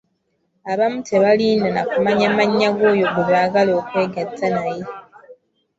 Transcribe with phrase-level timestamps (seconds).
[0.71, 4.83] Abamu tebalinda na kumanya mannya g'oyo gwe baagala okwegatta naye.